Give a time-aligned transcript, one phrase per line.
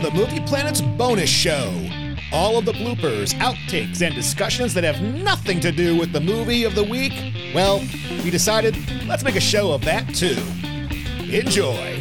[0.00, 1.72] to the Movie Planet's bonus show.
[2.32, 6.62] All of the bloopers, outtakes, and discussions that have nothing to do with the movie
[6.62, 7.12] of the week,
[7.52, 7.80] well,
[8.22, 8.76] we decided
[9.06, 10.36] let's make a show of that too.
[11.34, 11.98] Enjoy.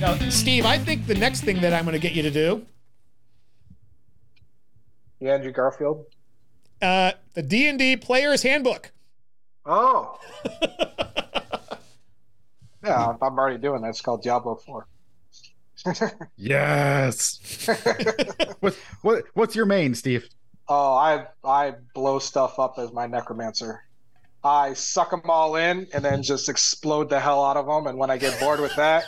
[0.00, 2.66] Now, Steve, I think the next thing that I'm going to get you to do,
[5.20, 6.06] The Andrew Garfield.
[6.82, 8.90] uh, the D&D Player's Handbook.
[9.64, 10.18] Oh.
[12.88, 13.90] yeah, I'm already doing that.
[13.90, 14.86] It's called Diablo 4.
[16.36, 17.38] Yes.
[18.60, 20.28] what what what's your main, Steve?
[20.68, 23.82] Oh, I I blow stuff up as my necromancer.
[24.42, 27.86] I suck them all in and then just explode the hell out of them.
[27.86, 29.04] And when I get bored with that,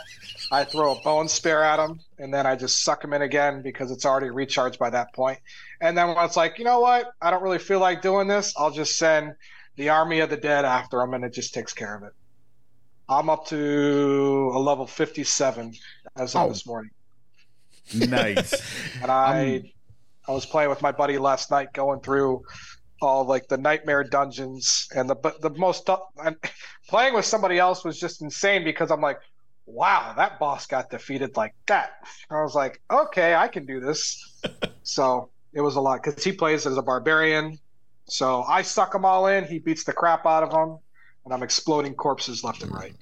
[0.50, 3.62] I throw a bone spear at them and then I just suck them in again
[3.62, 5.38] because it's already recharged by that point.
[5.80, 8.54] And then when it's like, you know what, I don't really feel like doing this,
[8.56, 9.34] I'll just send
[9.76, 12.12] the army of the dead after them and it just takes care of it.
[13.10, 15.74] I'm up to a level 57
[16.16, 16.48] as of Oh.
[16.48, 16.92] this morning.
[17.94, 18.54] Nice.
[19.02, 19.62] and I
[20.28, 22.42] I was playing with my buddy last night, going through
[23.02, 25.88] all like the nightmare dungeons and the but the most
[26.24, 26.36] and
[26.88, 29.18] playing with somebody else was just insane because I'm like,
[29.66, 32.06] wow, that boss got defeated like that.
[32.30, 34.40] I was like, okay, I can do this.
[34.84, 37.58] so it was a lot because he plays as a barbarian.
[38.04, 39.44] So I suck them all in.
[39.44, 40.78] He beats the crap out of them,
[41.24, 42.94] and I'm exploding corpses left and right.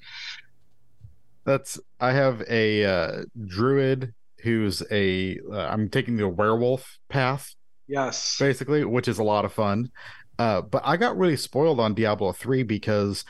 [1.45, 7.55] That's I have a uh, druid who's a uh, I'm taking the werewolf path
[7.87, 8.37] Yes.
[8.39, 9.89] basically, which is a lot of fun.
[10.37, 13.25] Uh, but I got really spoiled on Diablo 3 because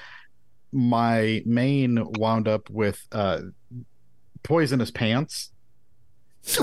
[0.71, 3.39] my main wound up with uh,
[4.43, 5.51] poisonous pants,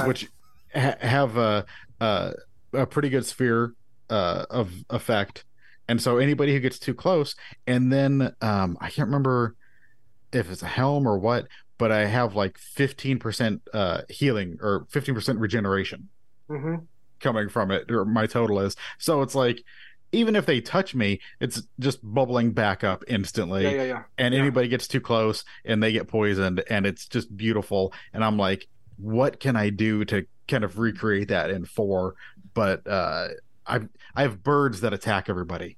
[0.04, 0.28] which
[0.74, 1.64] ha- have a,
[2.00, 2.34] a
[2.72, 3.72] a pretty good sphere
[4.10, 5.45] uh, of effect,
[5.88, 7.34] and so anybody who gets too close,
[7.66, 9.54] and then um, I can't remember
[10.32, 11.47] if it's a helm or what,
[11.78, 16.08] but I have like fifteen percent uh, healing or fifteen percent regeneration
[16.48, 16.76] hmm
[17.20, 18.76] coming from it, or my total is.
[18.98, 19.62] So it's like.
[20.12, 24.02] Even if they touch me, it's just bubbling back up instantly Yeah, yeah, yeah.
[24.16, 24.41] and Yeah.
[24.41, 28.69] anybody gets too close and they get poisoned and it's just beautiful and i'm like
[28.96, 32.14] what can i do to kind of recreate that in four
[32.54, 33.28] but uh
[33.66, 33.81] i
[34.15, 35.77] i have birds that attack everybody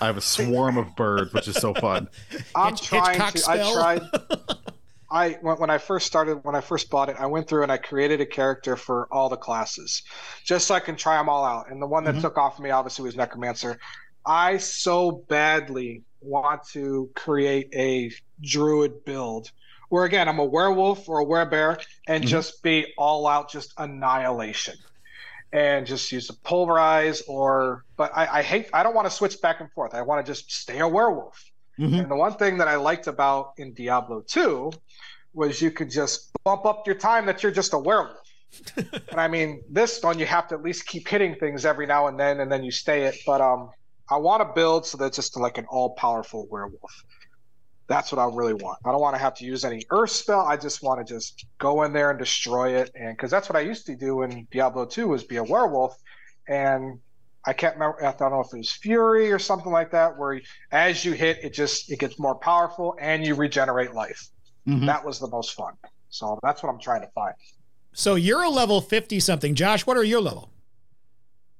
[0.00, 2.08] i have a swarm of birds which is so fun
[2.54, 3.38] I'm Hitch- trying Hitchcock to.
[3.38, 3.78] spell?
[3.78, 4.02] I tried.
[5.10, 7.72] I when, when I first started when I first bought it, I went through and
[7.72, 10.02] I created a character for all the classes,
[10.44, 11.70] just so I can try them all out.
[11.70, 12.20] And the one that Mhm.
[12.20, 13.78] took off for me obviously was Necromancer.
[14.26, 18.10] I so badly want to create a
[18.42, 19.50] druid build
[19.88, 22.26] where again I'm a werewolf or a werebear and Mhm.
[22.28, 24.74] just be all out just annihilation.
[25.52, 29.40] And just use the pulverize or but I, I hate I don't want to switch
[29.40, 29.94] back and forth.
[29.94, 31.42] I want to just stay a werewolf.
[31.78, 32.02] Mhm.
[32.02, 34.70] And the one thing that I liked about in Diablo 2
[35.32, 38.16] was you could just bump up your time that you're just a werewolf.
[38.76, 42.08] and I mean, this one you have to at least keep hitting things every now
[42.08, 43.16] and then, and then you stay it.
[43.26, 43.70] But um,
[44.10, 47.04] I want to build so that's just like an all-powerful werewolf.
[47.88, 48.78] That's what I really want.
[48.84, 50.40] I don't want to have to use any earth spell.
[50.40, 53.56] I just want to just go in there and destroy it, and because that's what
[53.56, 55.96] I used to do in Diablo 2 was be a werewolf,
[56.48, 56.98] and
[57.46, 58.04] I can't remember.
[58.04, 60.40] I don't know if it was Fury or something like that, where
[60.70, 64.28] as you hit, it just it gets more powerful and you regenerate life.
[64.66, 64.84] Mhm.
[64.86, 65.72] That was the most fun.
[66.10, 67.34] So that's what I'm trying to find.
[67.94, 69.54] So you're a level 50 something.
[69.54, 70.50] Josh, what are your level?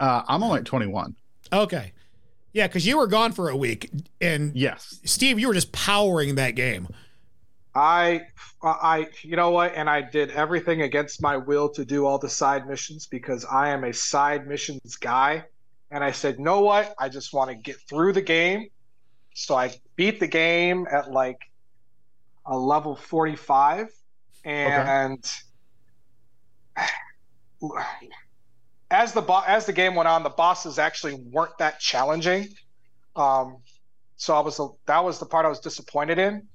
[0.00, 1.17] uh i'm only at 21
[1.53, 1.93] Okay.
[2.58, 3.88] Yeah, because you were gone for a week.
[4.20, 6.88] And yes Steve, you were just powering that game.
[7.72, 8.22] I,
[8.60, 9.76] I, you know what?
[9.76, 13.69] And I did everything against my will to do all the side missions because I
[13.69, 15.44] am a side missions guy.
[15.92, 16.92] And I said, know what?
[16.98, 18.66] I just want to get through the game.
[19.34, 21.38] So I beat the game at like
[22.44, 23.86] a level 45.
[24.44, 25.25] And
[28.90, 32.49] as the bo- as the game went on, the bosses actually weren't that challenging.
[33.17, 33.58] Um,
[34.17, 36.49] so I was that was the part I was disappointed in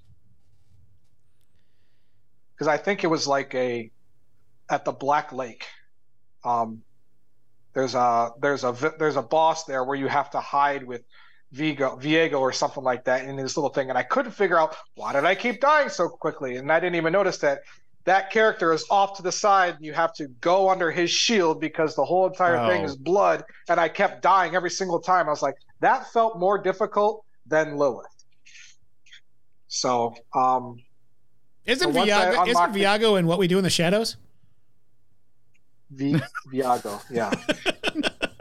[2.54, 3.92] because I think it was like a
[4.70, 5.66] at the Black Lake.
[6.44, 6.82] Um,
[7.74, 11.02] there's a there's a there's a boss there where you have to hide with
[11.52, 14.76] Vigo Viego or something like that in this little thing, and I couldn't figure out
[14.96, 17.60] why did I keep dying so quickly, and I didn't even notice that
[18.06, 21.62] that character is off to the side, and you have to go under his shield
[21.62, 25.28] because the whole entire thing is blood, and I kept dying every single time.
[25.28, 28.08] I was like, that felt more difficult than Lilith.
[29.68, 30.78] So, um,
[31.66, 34.18] Isn't So once Viago, isn't Viago in What We Do in the Shadows?
[35.92, 36.22] V-
[36.52, 37.32] Viago, yeah.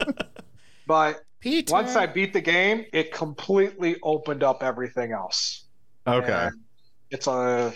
[0.86, 1.72] but Peter.
[1.72, 5.64] once I beat the game, it completely opened up everything else.
[6.06, 6.60] okay And
[7.10, 7.72] it's a.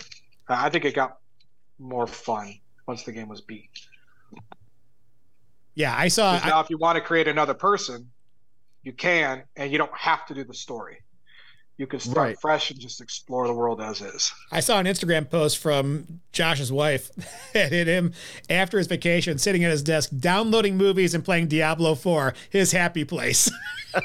[0.49, 1.17] I think it got
[1.79, 3.69] more fun once the game was beat.
[5.75, 6.39] Yeah, I saw.
[6.39, 8.09] 'Cause now, if you want to create another person,
[8.83, 11.01] you can, and you don't have to do the story.
[11.77, 12.39] You can start Right.
[12.41, 14.33] fresh and just explore the world as is.
[14.51, 17.11] I saw an Instagram post from Josh's wife
[17.53, 18.13] that hit him
[18.49, 23.05] after his vacation, sitting at his desk, downloading movies and playing Diablo 4, his happy
[23.05, 23.51] place.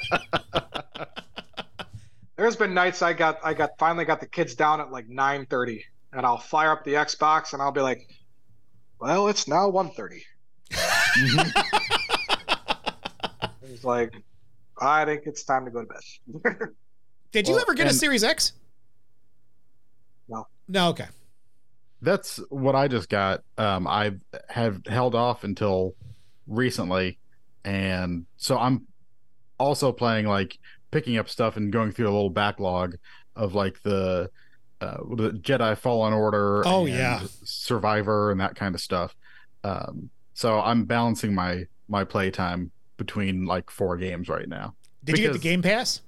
[2.37, 5.85] There's been nights I got I got finally got the kids down at like 9:30,
[6.13, 8.09] and I'll fire up the Xbox and I'll be like,
[9.01, 10.23] "Well, it's now 1:30."
[13.67, 14.13] He's like,
[14.81, 16.43] "I think it's time to go to bed."
[17.33, 18.53] Did you Well, ever get a Series X?
[20.29, 20.47] No.
[20.69, 21.07] No, okay.
[22.03, 23.43] That's what I just got.
[23.57, 24.13] Um, I
[24.49, 25.95] have held off until
[26.47, 27.19] recently,
[27.65, 28.87] and so I'm
[29.59, 30.59] also playing like
[30.91, 32.97] picking up stuff and going through a little backlog
[33.35, 34.31] of like the
[34.83, 36.63] uh, the Jedi Fallen Order.
[36.67, 37.23] Oh, and yeah.
[37.45, 39.15] Survivor and that kind of stuff.
[39.63, 44.75] Um, so I'm balancing my my playtime between like four games right now.
[45.05, 46.01] Did you get the Game Pass?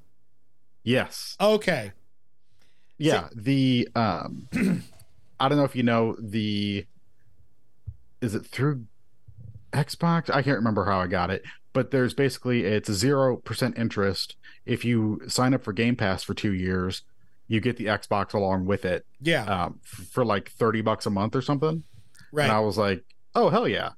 [0.82, 1.36] Yes.
[1.40, 1.92] Okay.
[2.98, 4.48] Yeah, the um
[5.40, 6.86] I don't know if you know the
[8.20, 8.86] is it through
[9.72, 10.30] Xbox?
[10.30, 11.42] I can't remember how I got it,
[11.72, 14.36] but there's basically it's zero percent interest
[14.66, 17.02] if you sign up for Game Pass for two years.
[17.48, 19.44] You get the Xbox along with it Yeah.
[19.44, 21.82] um, for like thirty bucks a month or something.
[22.32, 22.44] right.
[22.44, 23.04] And I was like,
[23.34, 23.90] oh hell yeah,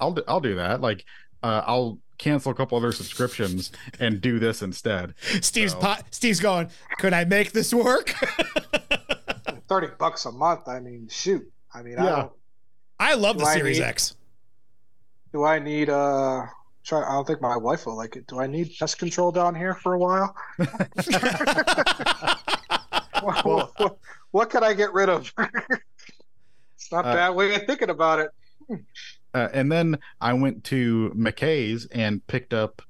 [0.00, 0.80] I'll do, I'll do that.
[0.80, 1.04] Like
[1.42, 5.14] uh, I'll cancel a couple other subscriptions and do this instead.
[5.40, 8.14] Steve's so- po- Steve's going, could I make this work?
[9.68, 10.68] 30 bucks a month.
[10.68, 11.42] I mean, shoot.
[11.72, 12.10] I mean, I Yeah.
[12.16, 12.32] don't,
[13.00, 14.14] I love the I Series need- X.
[15.32, 16.46] do I need uh
[16.84, 18.26] try I don't think my wife will like it.
[18.28, 20.36] Do I need pest control down here for a while?
[23.44, 23.96] Well- what,
[24.30, 25.32] what could I get rid of?
[25.38, 28.30] it's not a Uh, bad way of thinking about it.
[29.34, 32.82] Uh, and then I went to McKay's and picked up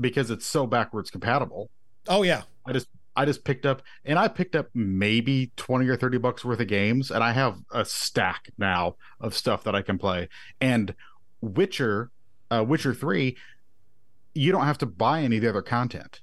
[0.00, 1.70] because it's so backwards compatible.
[2.08, 2.42] oh yeah.
[2.66, 6.44] I just I just picked up and I picked up maybe 20 or 30 bucks
[6.44, 10.28] worth of games and I have a stack now of stuff that I can play.
[10.60, 10.94] And
[11.40, 12.10] Witcher,
[12.50, 13.36] uh, Witcher 3,
[14.34, 16.20] you don't have to buy any of the other content.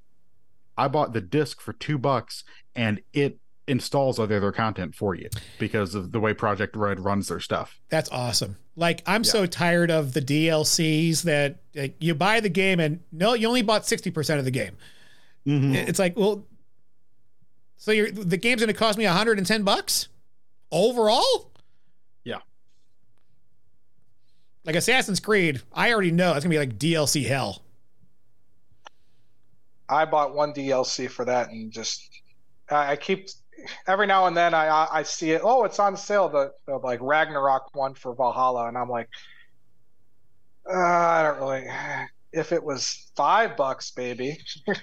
[0.78, 2.44] I bought the disc for 2 bucks
[2.76, 5.30] and it installs all the other content for you
[5.60, 7.80] because of the way Projekt Red runs their stuff.
[7.90, 8.58] That's awesome.
[8.78, 13.34] Like I'm so tired of the DLCs that like, you buy the game and no,
[13.34, 14.78] you only bought 60% of the game.
[15.46, 15.76] Mm-hmm.
[15.76, 16.46] It's like, well,
[17.78, 20.08] so you're, the game's going to cost me 110 bucks
[20.72, 21.52] overall?
[22.24, 22.40] Yeah.
[24.64, 27.64] Like Assassin's Creed, I already know it's going to be like DLC hell.
[29.90, 32.10] I bought one DLC for that and just
[32.70, 33.30] I I keep
[33.88, 35.42] every now and then I I I see it.
[35.44, 36.30] Oh, it's on sale.
[36.30, 39.10] The, the like Ragnarok one for Valhalla, and I'm like,
[40.70, 41.68] uh, I don't really.
[42.34, 44.38] If it was five bucks, baby.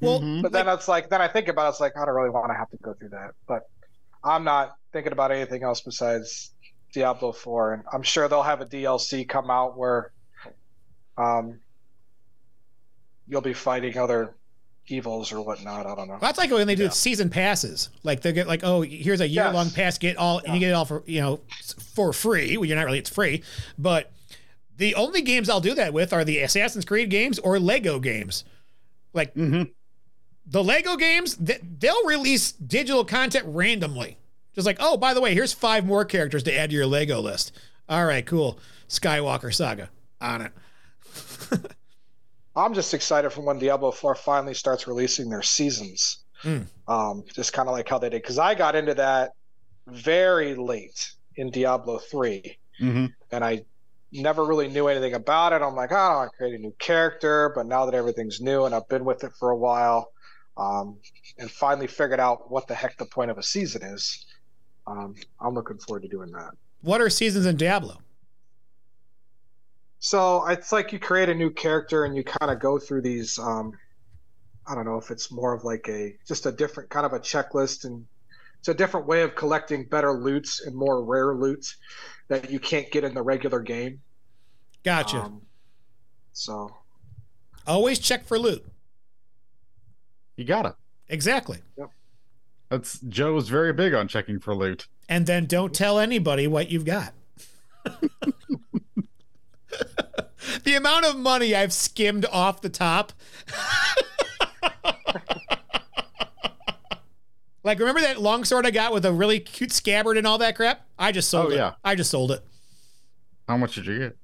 [0.00, 0.40] Well.
[0.42, 2.50] But then it's like, then I think about it, it's like, I don't really want
[2.50, 3.32] to have to go through that.
[3.46, 3.62] But
[4.24, 6.52] I'm not thinking about anything else besides
[6.92, 7.74] Diablo 4.
[7.74, 10.12] And I'm sure they'll have a DLC come out where
[11.16, 11.60] um,
[13.28, 14.34] you'll be fighting other
[14.88, 15.86] evils or whatnot.
[15.86, 16.18] I don't know.
[16.20, 16.88] That's like when they do Yeah.
[16.90, 17.90] season passes.
[18.02, 19.74] Like they get like, oh, here's a year long Yes.
[19.74, 19.98] pass.
[19.98, 21.40] Get all, and you get it all for you know
[21.94, 22.56] for free.
[22.56, 22.98] Well, you're not really.
[22.98, 23.42] It's free,
[23.78, 24.12] but
[24.76, 28.44] the only games I'll do that with are the Assassin's Creed games or Lego games.
[29.12, 29.70] Like Mhm.
[30.46, 34.18] the Lego games, th- they'll release digital content randomly.
[34.54, 37.20] Just like, oh, by the way, here's five more characters to add to your Lego
[37.20, 37.52] list.
[37.88, 38.58] All right, cool.
[38.88, 39.90] Skywalker Saga
[40.20, 40.52] on it.
[42.56, 46.24] I'm just excited for when Diablo 4 finally starts releasing their seasons.
[46.42, 46.66] Mm.
[46.88, 48.22] Um, just kind of like how they did.
[48.22, 49.32] Because I got into that
[49.86, 52.58] very late in Diablo 3.
[52.80, 53.10] Mhm.
[53.32, 53.64] and I
[54.12, 55.62] never really knew anything about it.
[55.62, 58.66] I'm like, oh, I want to create a new character, but now that everything's new
[58.66, 60.12] and I've been with it for a while,
[60.58, 60.98] um,
[61.38, 64.26] and finally figured out what the heck the point of a season is,
[64.86, 66.50] um, I'm looking forward to doing that.
[66.82, 67.98] What are seasons in Diablo?
[70.06, 73.40] So it's like you create a new character and you kind of go through these.
[73.40, 73.72] Um,
[74.64, 77.18] I don't know if it's more of like a just a different kind of a
[77.18, 78.06] checklist, and
[78.60, 81.78] it's a different way of collecting better loots and more rare loots
[82.28, 84.00] that you can't get in the regular game.
[84.84, 85.22] Gotcha.
[85.22, 85.42] Um,
[86.32, 86.72] so
[87.66, 88.64] Always check for loot.
[90.36, 90.74] You got it.
[91.08, 91.58] Exactly.
[91.76, 91.90] Yep.
[92.68, 94.86] That's Joe's very big on checking for loot.
[95.08, 97.12] and then don't tell anybody what you've got.
[100.66, 103.12] The amount of money I've skimmed off the top.
[107.62, 110.54] Like, remember that long sword I got with a really cute scabbard and all that
[110.54, 110.86] crap?
[110.98, 111.56] I just sold Oh, it.
[111.56, 111.72] yeah.
[111.84, 112.44] I just sold it.
[113.48, 114.16] How much did you get?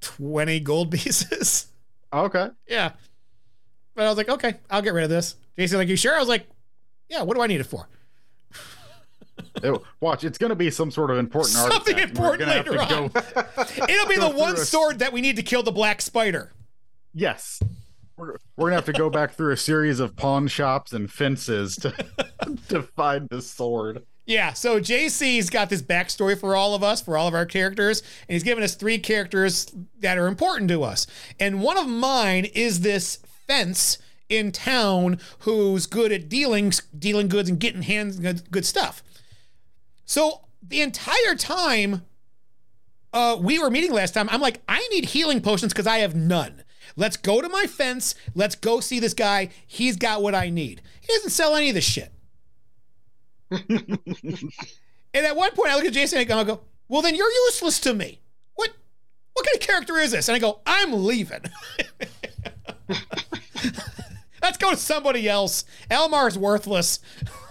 [0.00, 1.66] 20 gold pieces.
[2.12, 2.48] Oh, okay.
[2.66, 2.92] yeah.
[3.94, 5.36] But I was like, okay, I'll get rid of this.
[5.58, 6.14] Jason, like, you sure?
[6.14, 6.46] I was like,
[7.10, 7.86] yeah, what do I need it for?
[9.62, 12.10] It- watch, it's going to be some sort of important Something artifact.
[12.10, 13.08] Important gonna later on.
[13.08, 16.52] go- It'll be the one a- sword that we need to kill the black spider.
[17.14, 17.60] Yes.
[18.16, 21.10] We're, we're going to have to go back through a series of pawn shops and
[21.10, 21.92] fences to,
[22.68, 24.02] to find this sword.
[24.26, 28.00] Yeah, so JC's got this backstory for all of us, for all of our characters,
[28.28, 31.06] and he's given us three characters that are important to us.
[31.40, 33.96] And one of mine is this fence
[34.28, 39.02] in town who's good at dealing dealing goods and getting hands good, good stuff.
[40.08, 42.06] So the entire time
[43.12, 46.14] uh, we were meeting last time, I'm like, I need healing potions because I have
[46.14, 46.64] none.
[46.96, 48.14] Let's go to my fence.
[48.34, 49.50] Let's go see this guy.
[49.66, 50.80] He's got what I need.
[51.02, 52.10] He doesn't sell any of this shit.
[53.50, 53.66] and
[55.14, 57.92] at one point, I look at Jason and I go, "Well, then you're useless to
[57.92, 58.20] me.
[58.54, 58.70] What?
[59.34, 61.44] What kind of character is this?" And I go, "I'm leaving.
[64.42, 65.66] Let's go to somebody else.
[65.90, 67.00] Elmar's worthless."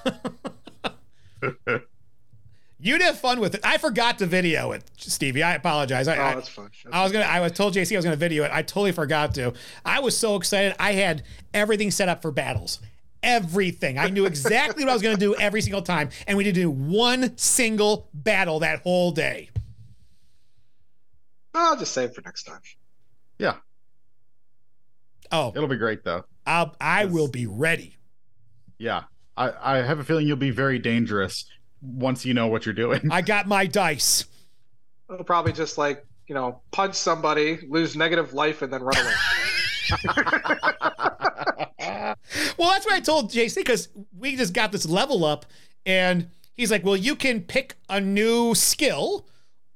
[2.79, 3.61] You'd have fun with it.
[3.63, 5.41] I forgot to video it, Stevie.
[5.41, 6.07] I apologize.
[6.07, 6.69] I, Oh, that's fine.
[6.83, 7.25] That's I was gonna.
[7.25, 8.51] I was told JC I was gonna video it.
[8.53, 9.53] I totally forgot to.
[9.83, 10.75] I was so excited.
[10.79, 12.79] I had everything set up for battles.
[13.23, 13.97] Everything.
[13.97, 16.69] I knew exactly what I was gonna do every single time, and we did do
[16.69, 19.49] one single battle that whole day.
[21.55, 22.61] I'll just save for next time.
[23.39, 23.55] Yeah,
[25.31, 26.25] Oh, it'll be great though.
[26.45, 27.97] I'll, I will be ready.
[28.77, 29.03] Yeah.
[29.35, 31.45] I, I have a feeling you'll be very dangerous
[31.81, 33.09] once you know what you're doing.
[33.11, 34.25] I got my dice.
[35.09, 39.13] I'll probably just like you know punch somebody, lose negative life, and then run away.
[42.57, 45.45] Well, that's what I told JC because we just got this level up,
[45.85, 49.27] and he's like, "Well, you can pick a new skill,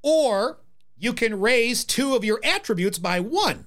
[0.02, 0.60] or
[0.98, 3.66] you can raise two of your attributes by one."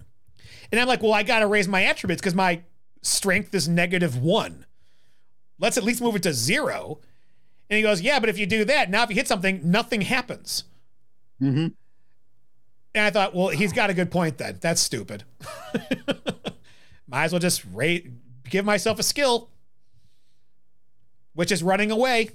[0.71, 2.63] And I'm like, "Well, I got to raise my attributes because my
[3.03, 4.67] strength is negative one.
[5.59, 7.01] Let's at least move it to zero."
[7.75, 10.03] And he goes, "Yeah, but if you do that, now if you hit something, nothing
[10.03, 10.63] happens."
[11.41, 11.67] hmm
[12.95, 14.59] And I thought, well, he's got a good point then.
[14.61, 15.25] That's stupid.
[17.09, 18.09] Might as well just rate,
[18.49, 19.51] give myself a skill,
[21.35, 22.31] which is running away.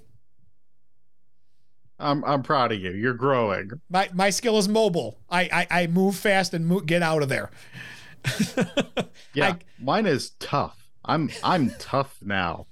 [2.00, 2.91] I'm I'm proud of you.
[2.91, 3.72] You're growing.
[3.89, 5.19] My my skill is mobile.
[5.29, 7.50] I I, I move fast and move, get out of there.
[9.34, 9.50] Yeah.
[9.50, 10.77] I- mine is tough.
[11.05, 12.65] I'm I'm tough now.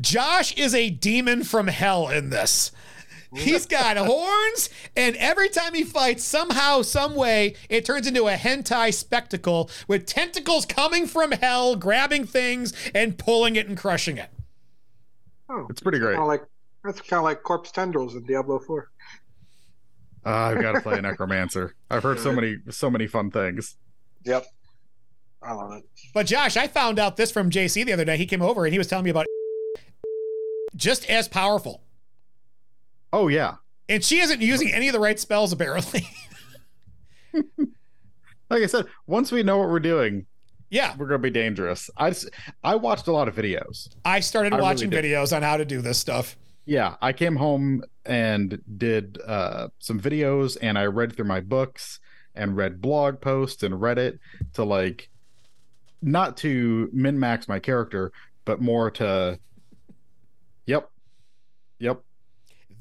[0.00, 2.72] Josh is a demon from hell in this.
[3.34, 8.34] He's got horns, and every time he fights, somehow, some way, it turns into a
[8.34, 14.28] hentai spectacle with tentacles coming from hell, grabbing things and pulling it and crushing it.
[15.48, 16.12] Oh, It's pretty great.
[16.16, 16.44] kind of like
[16.84, 18.90] that's kind of like corpse tendrils in Diablo Four.
[20.26, 21.74] Uh, I've got to play a necromancer.
[21.90, 23.76] I've heard so many so many fun things.
[24.24, 24.44] Yep,
[25.42, 25.84] I love it.
[26.12, 28.16] But Josh, I found out this from JC the other day.
[28.18, 29.26] He came over and he was telling me about
[30.76, 31.82] just as powerful.
[33.12, 33.56] Oh yeah.
[33.88, 36.06] And she isn't using any of the right spells, apparently.
[38.52, 40.26] Like I said, once we know what we're doing,
[40.68, 40.94] yeah.
[40.98, 41.88] we're gonna be dangerous.
[41.96, 42.28] I just,
[42.62, 43.88] I watched a lot of videos.
[44.04, 45.02] I started I watching did.
[45.02, 46.36] videos on how to do this stuff.
[46.66, 51.98] Yeah, I came home and did uh, some videos, and I read through my books
[52.34, 54.18] and read blog posts and Reddit
[54.52, 55.08] to like,
[56.02, 58.12] not to min max my character,
[58.44, 59.38] but more to.
[60.66, 60.90] Yep.
[61.78, 62.02] Yep.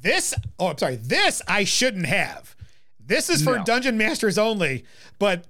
[0.02, 2.56] This, oh, I'm sorry, this I shouldn't have.
[3.00, 3.64] This is for No.
[3.64, 4.86] dungeon masters only.
[5.20, 5.46] But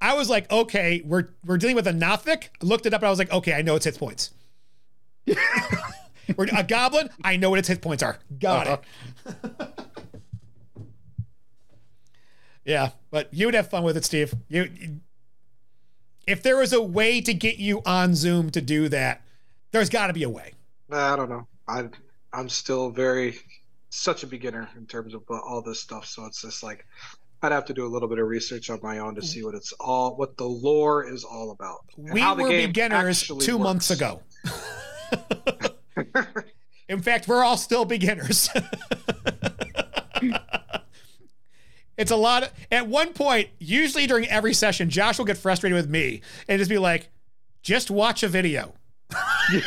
[0.00, 2.50] I was like, okay, we're we're dealing with a Nothic.
[2.62, 4.30] I looked it up and I was like, okay, I know its hit points.
[6.36, 7.08] we're a goblin.
[7.24, 8.18] I know what its hit points are.
[8.38, 8.80] Got it.
[9.26, 9.66] Uh-huh.
[12.64, 14.34] Yeah, but you would have fun with it, Steve.
[14.48, 14.68] You,
[16.26, 19.22] if there was a way to get you on Zoom to do that,
[19.70, 20.52] there's got to be a way.
[20.90, 21.46] I don't know.
[21.68, 21.88] I
[22.32, 23.38] I'm still very
[23.90, 26.06] such a beginner in terms of uh, all this stuff.
[26.06, 26.84] So it's just like
[27.42, 29.54] I'd have to do a little bit of research on my own to see what
[29.54, 31.80] it's all, what the lore is all about.
[31.96, 33.58] We were beginners two works.
[33.58, 34.22] months ago.
[36.88, 38.48] In fact, we're all still beginners.
[41.96, 42.44] it's a lot.
[42.44, 46.58] Of, at one point, usually during every session, Josh will get frustrated with me and
[46.58, 47.08] just be like,
[47.62, 48.74] "Just watch a video."
[49.52, 49.60] you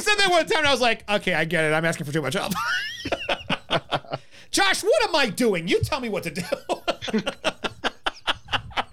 [0.00, 1.72] said that one time, and I was like, "Okay, I get it.
[1.72, 2.52] I'm asking for too much help."
[4.50, 5.66] Josh, what am I doing?
[5.66, 6.42] You tell me what to do.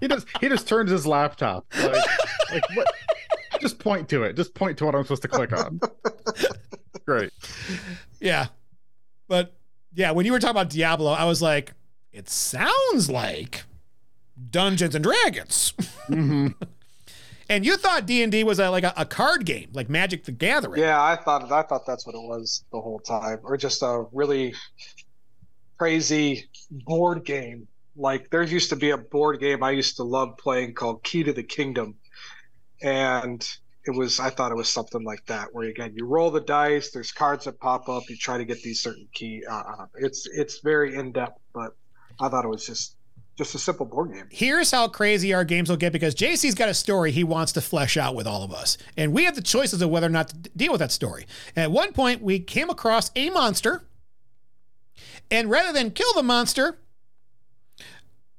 [0.00, 1.64] He just he just turns his laptop.
[1.80, 1.94] Like,
[2.50, 2.88] like what?
[3.60, 4.34] Just point to it.
[4.34, 5.78] Just point to what I'm supposed to click on.
[7.06, 7.30] Great.
[8.20, 8.46] yeah.
[9.28, 9.54] But
[9.94, 11.74] yeah, when you were talking about Diablo, I was like,
[12.12, 13.62] it sounds like
[14.50, 15.72] Dungeons and Dragons.
[16.08, 16.48] hmm
[17.48, 20.80] and you thought D&D was a, like a, a card game, like Magic the Gathering.
[20.80, 24.04] Yeah, I thought I thought that's what it was the whole time, or just a
[24.12, 24.54] really
[25.78, 27.68] crazy board game.
[27.96, 31.24] Like there used to be a board game I used to love playing called Key
[31.24, 31.96] to the Kingdom,
[32.80, 33.46] and
[33.84, 36.90] it was I thought it was something like that, where again you roll the dice,
[36.90, 39.42] there's cards that pop up, you try to get these certain key.
[39.48, 41.74] Uh, uh, it's it's very in depth, but
[42.20, 42.96] I thought it was just
[43.36, 44.26] just a simple board game.
[44.30, 47.60] Here's how crazy our games will get because JC's got a story he wants to
[47.60, 48.76] flesh out with all of us.
[48.96, 51.26] And we have the choices of whether or not to deal with that story.
[51.56, 53.82] At one point, we came across a monster.
[55.30, 56.78] And rather than kill the monster,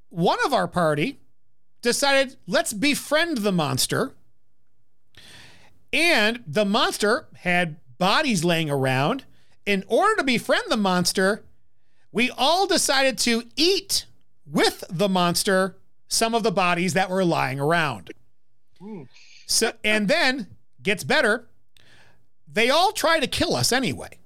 [0.09, 1.19] one of our party
[1.81, 4.13] decided, let's befriend the monster.
[5.91, 9.25] And the monster had bodies laying around.
[9.65, 11.43] In order to befriend the monster,
[12.11, 14.05] we all decided to eat
[14.45, 15.77] with the monster
[16.13, 18.11] some of the bodies that were lying around.
[19.47, 20.47] So and then
[20.81, 21.47] gets better.
[22.47, 24.19] They all try to kill us anyway.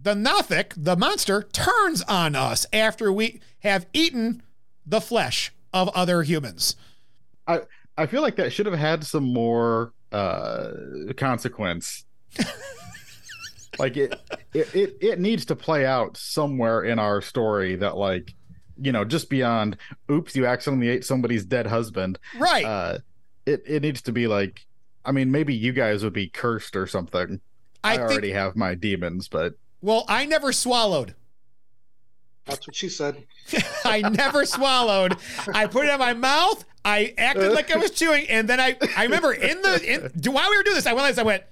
[0.00, 4.42] The Nothic, the monster, turns on us after we have eaten
[4.86, 6.76] the flesh of other humans.
[7.98, 10.70] I feel like that should have had some more uh
[11.16, 12.04] consequence.
[13.78, 14.18] like it,
[14.54, 18.34] it it it needs to play out somewhere in our story that like
[18.80, 19.76] you know just beyond
[20.10, 22.64] oops you accidentally ate somebody's dead husband Right.
[22.64, 22.98] uh
[23.46, 24.66] it it needs to be like
[25.04, 27.40] i mean maybe you guys would be cursed or something
[27.82, 31.14] i, I think already have my demons but well, I never swallowed.
[32.46, 33.24] That's what she said.
[33.84, 35.16] I never swallowed.
[35.54, 36.64] I put it in my mouth.
[36.84, 40.32] I acted like I was chewing, and then I I remember in the in do
[40.32, 41.44] while we were doing this, I went I went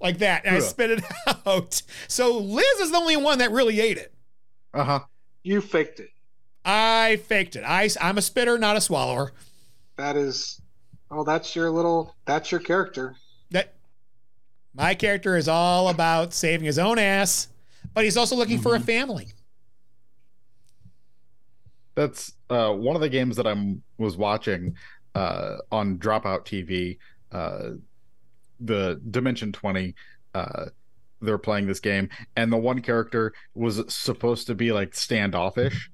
[0.00, 1.04] like that, and I spit it
[1.46, 1.80] out.
[2.08, 4.12] So Liz is the only one that really ate it.
[4.74, 5.00] uh-huh
[5.42, 6.10] You faked it.
[6.64, 7.64] I faked it.
[7.64, 9.32] I I'm a spitter, not a swallower.
[9.96, 10.60] That is,
[11.10, 13.16] oh, that's your little, that's your character.
[13.50, 13.74] That
[14.74, 17.48] my character is all about saving his own ass,
[17.94, 19.28] but he's also looking for a family.
[21.94, 24.76] That's uh, one of the games that I'm was watching
[25.14, 26.98] uh, on Dropout TV.
[27.30, 27.76] Uh,
[28.60, 29.94] the Dimension Twenty.
[30.34, 30.66] Uh,
[31.22, 35.90] they're playing this game, and the one character was supposed to be like standoffish,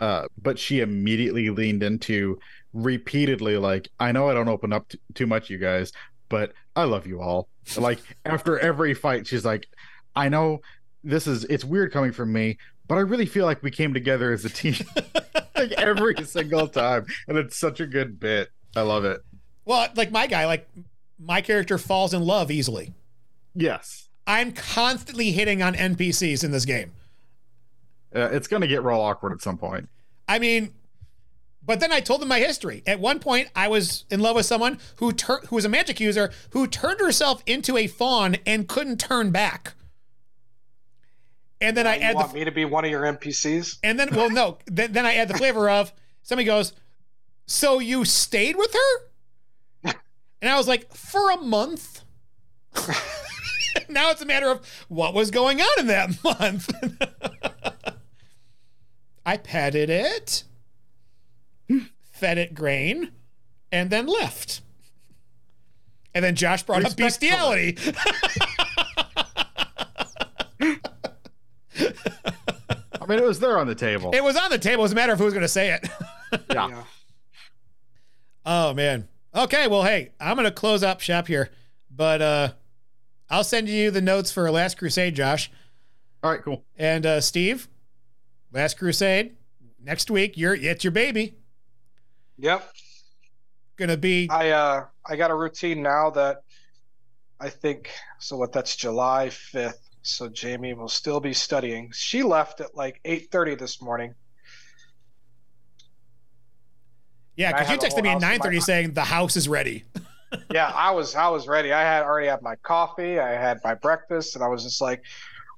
[0.00, 2.38] uh, but she immediately leaned into
[2.72, 5.92] repeatedly like, "I know I don't open up t- too much, you guys,
[6.28, 9.68] but I love you all." Like after every fight, she's like,
[10.16, 10.60] "I know
[11.04, 14.32] this is it's weird coming from me, but I really feel like we came together
[14.32, 14.74] as a team."
[15.54, 18.50] like every single time, and it's such a good bit.
[18.74, 19.20] I love it.
[19.64, 20.68] Well, like my guy, like
[21.18, 22.92] my character falls in love easily.
[23.54, 26.92] Yes, I'm constantly hitting on NPCs in this game.
[28.14, 29.88] uh, it's gonna get real awkward at some point.
[30.28, 30.72] I mean,
[31.64, 32.82] but then I told them my history.
[32.86, 36.00] At one point, I was in love with someone who tur- who was a magic
[36.00, 39.74] user who turned herself into a fawn and couldn't turn back.
[41.60, 43.78] And then I you add want the me to be one of your NPCs?
[43.84, 46.72] and then well no then, then I add the flavor of somebody goes,
[47.46, 49.92] so you stayed with her,
[50.42, 52.02] and I was like for a month.
[53.92, 56.70] now it's a matter of what was going on in that month.
[59.24, 60.44] I petted it,
[62.12, 63.12] fed it grain,
[63.70, 64.62] and then left.
[66.14, 67.76] And then Josh brought up bestiality.
[73.00, 74.10] I mean, it was there on the table.
[74.12, 74.82] It was on the table.
[74.82, 75.88] It was a matter of who was going to say it.
[76.50, 76.84] Yeah.
[78.44, 79.08] Oh man.
[79.34, 81.50] Okay, well hey, I'm gonna close up shop here.
[81.90, 82.52] But uh
[83.32, 85.50] I'll send you the notes for Last Crusade, Josh.
[86.22, 86.64] All right, cool.
[86.76, 87.66] And uh Steve,
[88.52, 89.34] Last Crusade,
[89.82, 91.34] next week, you're it's your baby.
[92.36, 92.70] Yep.
[93.78, 96.42] Gonna be I uh I got a routine now that
[97.40, 99.78] I think so what that's July 5th.
[100.02, 101.90] So Jamie will still be studying.
[101.92, 104.14] She left at like 8:30 this morning.
[107.34, 109.84] yeah, because you texted me at house in 9:30 saying the house is ready.
[110.50, 111.72] yeah, I was I was ready.
[111.72, 115.02] I had already had my coffee, I had my breakfast, and I was just like,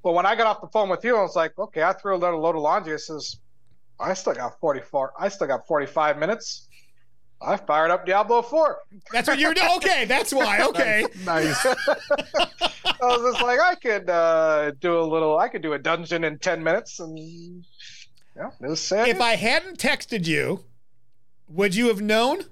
[0.03, 2.15] well, when I got off the phone with you, I was like, okay, I threw
[2.15, 2.95] a little load of laundry.
[2.95, 3.39] I says,
[3.99, 5.15] I still got 44.
[5.19, 6.69] I still got 45 minutes.
[7.41, 8.79] I fired up Diablo 4.
[9.13, 9.69] That's what you're doing.
[9.77, 10.61] Okay, that's why.
[10.69, 11.05] Okay.
[11.25, 11.67] Nice.
[11.67, 16.25] I was just like, I could uh, do a little, I could do a dungeon
[16.25, 17.65] in 10 minutes, and
[18.37, 19.09] yeah, it was sad.
[19.09, 20.65] if I hadn't texted you,
[21.49, 22.45] would you have known?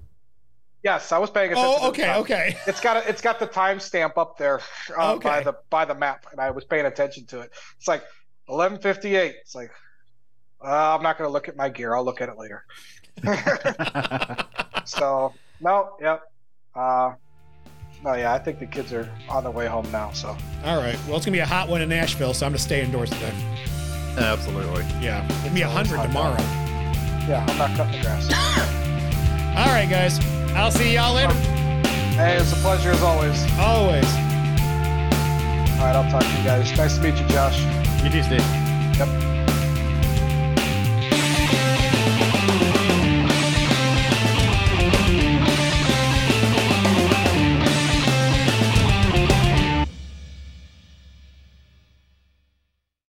[0.83, 1.75] Yes, I was paying attention.
[1.81, 2.57] Oh, to the okay, okay.
[2.67, 4.59] It's got a, it's got the timestamp up there
[4.97, 7.51] uh, by the by the map, and I was paying attention to it.
[7.77, 8.03] It's like
[8.49, 9.33] 11:58.
[9.41, 9.71] It's like
[10.61, 11.95] uh, I'm not going to look at my gear.
[11.95, 12.65] I'll look at it later.
[14.85, 16.23] so no, yep.
[16.75, 17.13] Uh,
[18.03, 20.11] no, yeah, I think the kids are on their way home now.
[20.11, 20.97] So All right.
[21.07, 23.31] Well, it's gonna be a hot one in Nashville, so I'm gonna stay indoors today.
[24.17, 24.83] Absolutely.
[25.01, 26.41] Yeah, it's gonna be a hundred hot tomorrow.
[27.29, 28.27] yeah, I'm not cutting the grass.
[29.57, 30.42] All right, guys.
[30.55, 31.33] I'll see y'all later.
[32.13, 33.41] hey, it's a pleasure as always.
[33.57, 34.05] Always.
[35.79, 36.75] All right, I'll talk to you guys.
[36.77, 37.59] Nice to meet you, Josh.
[38.03, 38.39] You do, Steve.
[38.97, 39.52] Yep.